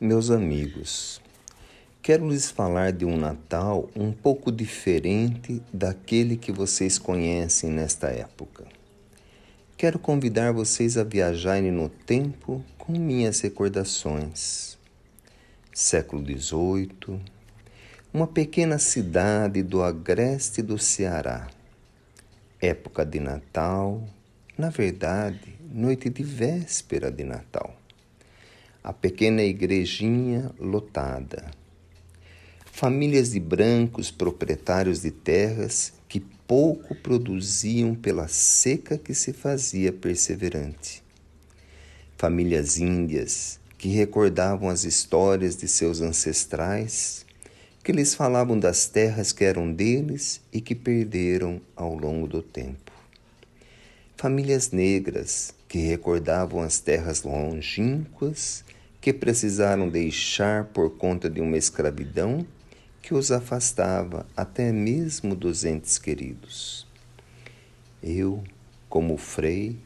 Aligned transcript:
Meus 0.00 0.30
amigos, 0.30 1.20
quero 2.00 2.28
lhes 2.28 2.48
falar 2.48 2.92
de 2.92 3.04
um 3.04 3.16
Natal 3.16 3.90
um 3.96 4.12
pouco 4.12 4.52
diferente 4.52 5.60
daquele 5.72 6.36
que 6.36 6.52
vocês 6.52 7.00
conhecem 7.00 7.68
nesta 7.68 8.06
época. 8.06 8.64
Quero 9.76 9.98
convidar 9.98 10.52
vocês 10.52 10.96
a 10.96 11.02
viajarem 11.02 11.72
no 11.72 11.88
tempo 11.88 12.64
com 12.78 12.92
minhas 12.92 13.40
recordações. 13.40 14.78
Século 15.74 16.24
XVIII, 16.24 17.20
uma 18.14 18.28
pequena 18.28 18.78
cidade 18.78 19.64
do 19.64 19.82
agreste 19.82 20.62
do 20.62 20.78
Ceará. 20.78 21.48
Época 22.60 23.04
de 23.04 23.18
Natal, 23.18 24.00
na 24.56 24.70
verdade, 24.70 25.58
noite 25.72 26.08
de 26.08 26.22
véspera 26.22 27.10
de 27.10 27.24
Natal 27.24 27.77
a 28.82 28.92
pequena 28.92 29.42
igrejinha 29.42 30.50
lotada. 30.58 31.50
Famílias 32.64 33.32
de 33.32 33.40
brancos 33.40 34.10
proprietários 34.10 35.02
de 35.02 35.10
terras 35.10 35.92
que 36.08 36.20
pouco 36.20 36.94
produziam 36.94 37.94
pela 37.94 38.28
seca 38.28 38.96
que 38.96 39.12
se 39.14 39.32
fazia 39.32 39.92
perseverante. 39.92 41.02
Famílias 42.16 42.78
índias 42.78 43.60
que 43.76 43.88
recordavam 43.88 44.68
as 44.68 44.84
histórias 44.84 45.56
de 45.56 45.68
seus 45.68 46.00
ancestrais, 46.00 47.24
que 47.82 47.92
lhes 47.92 48.14
falavam 48.14 48.58
das 48.58 48.86
terras 48.86 49.32
que 49.32 49.44
eram 49.44 49.72
deles 49.72 50.40
e 50.52 50.60
que 50.60 50.74
perderam 50.74 51.60
ao 51.76 51.94
longo 51.94 52.26
do 52.26 52.42
tempo. 52.42 52.97
Famílias 54.20 54.72
negras 54.72 55.54
que 55.68 55.78
recordavam 55.78 56.60
as 56.60 56.80
terras 56.80 57.22
longínquas 57.22 58.64
que 59.00 59.12
precisaram 59.12 59.88
deixar 59.88 60.64
por 60.64 60.90
conta 60.96 61.30
de 61.30 61.40
uma 61.40 61.56
escravidão 61.56 62.44
que 63.00 63.14
os 63.14 63.30
afastava 63.30 64.26
até 64.36 64.72
mesmo 64.72 65.36
dos 65.36 65.64
entes 65.64 65.98
queridos. 65.98 66.84
Eu, 68.02 68.42
como 68.88 69.16
frei, 69.16 69.76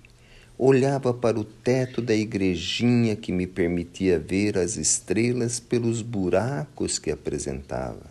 olhava 0.57 1.13
para 1.13 1.39
o 1.39 1.45
teto 1.45 2.01
da 2.01 2.15
igrejinha 2.15 3.15
que 3.15 3.33
me 3.33 3.47
permitia 3.47 4.19
ver 4.19 4.57
as 4.57 4.77
estrelas 4.77 5.61
pelos 5.61 6.01
buracos 6.01 6.99
que 6.99 7.11
apresentava. 7.11 8.11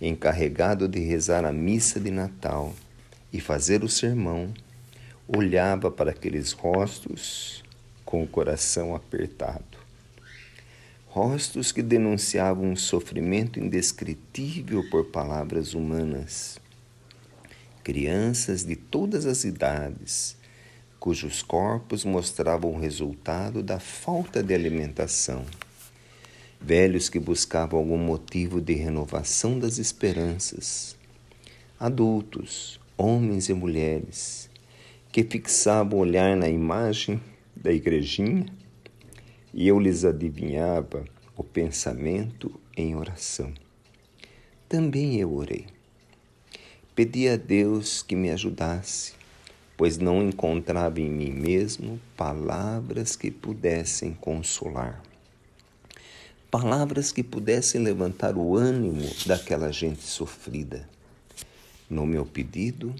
Encarregado 0.00 0.86
de 0.86 1.00
rezar 1.00 1.44
a 1.44 1.52
missa 1.52 1.98
de 1.98 2.12
Natal 2.12 2.72
e 3.32 3.40
fazer 3.40 3.82
o 3.82 3.88
sermão, 3.88 4.54
olhava 5.34 5.90
para 5.90 6.10
aqueles 6.10 6.52
rostos 6.52 7.64
com 8.04 8.22
o 8.22 8.26
coração 8.26 8.94
apertado. 8.94 9.78
Rostos 11.08 11.72
que 11.72 11.82
denunciavam 11.82 12.66
um 12.66 12.76
sofrimento 12.76 13.58
indescritível 13.58 14.84
por 14.90 15.06
palavras 15.06 15.72
humanas. 15.72 16.60
Crianças 17.82 18.64
de 18.64 18.76
todas 18.76 19.24
as 19.24 19.44
idades, 19.44 20.36
cujos 21.00 21.42
corpos 21.42 22.04
mostravam 22.04 22.72
o 22.72 22.78
resultado 22.78 23.62
da 23.62 23.80
falta 23.80 24.42
de 24.42 24.52
alimentação. 24.52 25.46
Velhos 26.60 27.08
que 27.08 27.18
buscavam 27.18 27.78
algum 27.78 27.98
motivo 27.98 28.60
de 28.60 28.74
renovação 28.74 29.58
das 29.58 29.78
esperanças. 29.78 30.94
Adultos, 31.80 32.78
homens 32.96 33.48
e 33.48 33.54
mulheres, 33.54 34.51
que 35.12 35.22
fixavam 35.22 35.98
o 35.98 36.00
olhar 36.00 36.34
na 36.34 36.48
imagem 36.48 37.20
da 37.54 37.70
igrejinha 37.70 38.46
e 39.52 39.68
eu 39.68 39.78
lhes 39.78 40.06
adivinhava 40.06 41.04
o 41.36 41.44
pensamento 41.44 42.58
em 42.74 42.96
oração. 42.96 43.52
Também 44.66 45.20
eu 45.20 45.34
orei. 45.34 45.66
Pedi 46.94 47.28
a 47.28 47.36
Deus 47.36 48.02
que 48.02 48.16
me 48.16 48.30
ajudasse, 48.30 49.12
pois 49.76 49.98
não 49.98 50.22
encontrava 50.22 50.98
em 50.98 51.10
mim 51.10 51.30
mesmo 51.30 52.00
palavras 52.16 53.14
que 53.14 53.30
pudessem 53.30 54.14
consolar. 54.14 55.02
Palavras 56.50 57.12
que 57.12 57.22
pudessem 57.22 57.82
levantar 57.82 58.36
o 58.38 58.56
ânimo 58.56 59.10
daquela 59.26 59.70
gente 59.70 60.02
sofrida. 60.02 60.88
No 61.88 62.06
meu 62.06 62.24
pedido, 62.24 62.94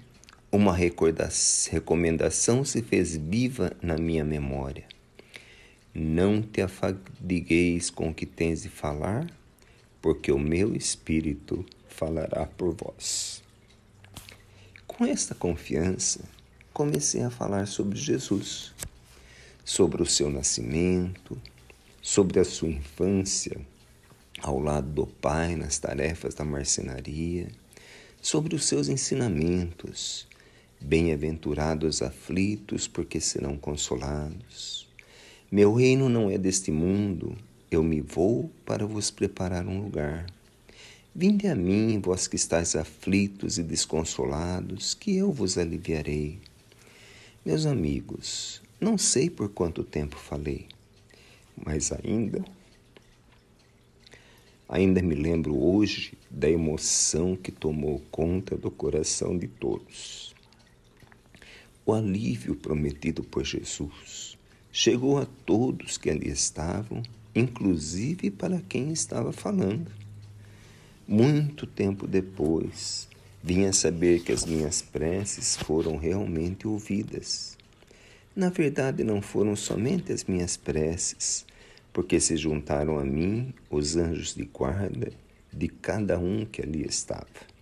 uma 0.53 0.71
recomendação 0.71 2.63
se 2.63 2.83
fez 2.83 3.17
viva 3.17 3.75
na 3.81 3.97
minha 3.97 4.23
memória. 4.23 4.85
Não 5.91 6.43
te 6.43 6.61
afadigueis 6.61 7.89
com 7.89 8.09
o 8.09 8.13
que 8.13 8.27
tens 8.27 8.61
de 8.61 8.69
falar, 8.69 9.25
porque 9.99 10.31
o 10.31 10.37
meu 10.37 10.75
espírito 10.75 11.65
falará 11.87 12.45
por 12.45 12.75
vós. 12.75 13.41
Com 14.85 15.03
esta 15.03 15.33
confiança, 15.33 16.19
comecei 16.71 17.23
a 17.23 17.31
falar 17.31 17.65
sobre 17.65 17.97
Jesus, 17.97 18.75
sobre 19.65 20.03
o 20.03 20.05
seu 20.05 20.29
nascimento, 20.29 21.35
sobre 21.99 22.39
a 22.39 22.45
sua 22.45 22.69
infância 22.69 23.59
ao 24.39 24.59
lado 24.59 24.87
do 24.87 25.07
Pai 25.07 25.55
nas 25.55 25.79
tarefas 25.79 26.35
da 26.35 26.45
marcenaria, 26.45 27.47
sobre 28.21 28.53
os 28.55 28.65
seus 28.65 28.87
ensinamentos, 28.87 30.27
Bem-aventurados 30.85 32.01
aflitos, 32.01 32.89
porque 32.89 33.21
serão 33.21 33.55
consolados. 33.55 34.85
Meu 35.49 35.73
reino 35.73 36.09
não 36.09 36.29
é 36.29 36.37
deste 36.37 36.71
mundo, 36.71 37.37
eu 37.71 37.81
me 37.81 38.01
vou 38.01 38.51
para 38.65 38.85
vos 38.85 39.09
preparar 39.09 39.65
um 39.65 39.81
lugar. 39.81 40.25
Vinde 41.15 41.47
a 41.47 41.55
mim, 41.55 42.01
vós 42.03 42.27
que 42.27 42.35
estáis 42.35 42.75
aflitos 42.75 43.57
e 43.57 43.63
desconsolados, 43.63 44.93
que 44.93 45.15
eu 45.15 45.31
vos 45.31 45.57
aliviarei. 45.57 46.37
Meus 47.45 47.65
amigos, 47.65 48.61
não 48.77 48.97
sei 48.97 49.29
por 49.29 49.47
quanto 49.47 49.85
tempo 49.85 50.17
falei, 50.17 50.67
mas 51.65 51.93
ainda 51.93 52.43
ainda 54.67 55.01
me 55.01 55.15
lembro 55.15 55.57
hoje 55.57 56.17
da 56.29 56.49
emoção 56.49 57.37
que 57.37 57.53
tomou 57.53 58.01
conta 58.11 58.57
do 58.57 58.69
coração 58.69 59.37
de 59.37 59.47
todos. 59.47 60.32
O 61.85 61.91
alívio 61.91 62.55
prometido 62.55 63.23
por 63.23 63.43
Jesus 63.43 64.37
chegou 64.71 65.17
a 65.17 65.25
todos 65.45 65.97
que 65.97 66.09
ali 66.09 66.29
estavam, 66.29 67.03
inclusive 67.35 68.31
para 68.31 68.61
quem 68.61 68.93
estava 68.93 69.33
falando. 69.33 69.91
Muito 71.05 71.67
tempo 71.67 72.07
depois, 72.07 73.09
vim 73.43 73.65
a 73.65 73.73
saber 73.73 74.23
que 74.23 74.31
as 74.31 74.45
minhas 74.45 74.81
preces 74.81 75.57
foram 75.57 75.97
realmente 75.97 76.65
ouvidas. 76.67 77.57
Na 78.33 78.49
verdade, 78.49 79.03
não 79.03 79.21
foram 79.21 79.55
somente 79.55 80.13
as 80.13 80.23
minhas 80.23 80.55
preces, 80.55 81.45
porque 81.91 82.19
se 82.21 82.37
juntaram 82.37 82.97
a 82.97 83.03
mim 83.03 83.53
os 83.69 83.97
anjos 83.97 84.33
de 84.33 84.45
guarda 84.45 85.11
de 85.51 85.67
cada 85.67 86.17
um 86.17 86.45
que 86.45 86.61
ali 86.61 86.85
estava 86.87 87.53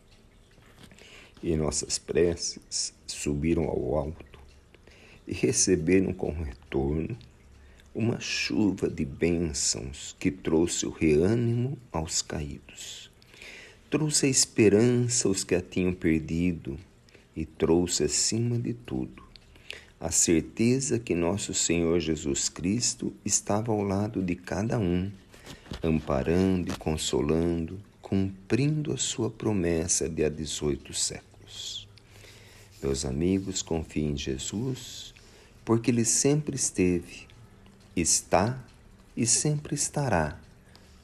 e 1.43 1.55
nossas 1.55 1.97
preces 1.97 2.93
subiram 3.21 3.65
ao 3.65 3.95
alto 3.95 4.39
e 5.27 5.33
receberam 5.33 6.11
com 6.11 6.31
retorno 6.31 7.15
uma 7.93 8.19
chuva 8.19 8.89
de 8.89 9.05
bênçãos 9.05 10.15
que 10.19 10.31
trouxe 10.31 10.85
o 10.85 10.89
reânimo 10.89 11.77
aos 11.91 12.21
caídos. 12.21 13.11
Trouxe 13.89 14.25
a 14.25 14.29
esperança 14.29 15.27
aos 15.27 15.43
que 15.43 15.53
a 15.53 15.61
tinham 15.61 15.93
perdido 15.93 16.77
e 17.35 17.45
trouxe, 17.45 18.05
acima 18.05 18.57
de 18.57 18.73
tudo, 18.73 19.23
a 19.99 20.09
certeza 20.09 20.97
que 20.97 21.13
nosso 21.13 21.53
Senhor 21.53 21.99
Jesus 21.99 22.49
Cristo 22.49 23.13
estava 23.23 23.71
ao 23.71 23.83
lado 23.83 24.23
de 24.23 24.35
cada 24.35 24.79
um, 24.79 25.11
amparando 25.83 26.71
e 26.71 26.77
consolando, 26.77 27.79
cumprindo 28.01 28.93
a 28.93 28.97
sua 28.97 29.29
promessa 29.29 30.09
de 30.09 30.23
há 30.23 30.29
18 30.29 30.93
séculos. 30.93 31.80
Meus 32.81 33.05
amigos, 33.05 33.61
confiem 33.61 34.11
em 34.11 34.17
Jesus, 34.17 35.13
porque 35.63 35.91
Ele 35.91 36.03
sempre 36.03 36.55
esteve, 36.55 37.27
está 37.95 38.59
e 39.15 39.25
sempre 39.27 39.75
estará 39.75 40.39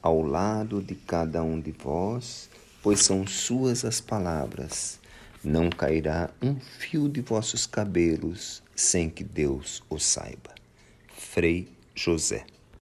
ao 0.02 0.22
lado 0.22 0.82
de 0.82 0.94
cada 0.94 1.42
um 1.42 1.60
de 1.60 1.70
vós, 1.70 2.48
pois 2.82 3.00
são 3.00 3.26
Suas 3.26 3.84
as 3.84 4.00
palavras. 4.00 4.98
Não 5.44 5.70
cairá 5.70 6.30
um 6.42 6.58
fio 6.58 7.08
de 7.08 7.20
vossos 7.20 7.66
cabelos 7.66 8.62
sem 8.74 9.08
que 9.08 9.22
Deus 9.22 9.82
o 9.88 9.98
saiba. 9.98 10.54
Frei 11.14 11.68
José. 11.94 12.44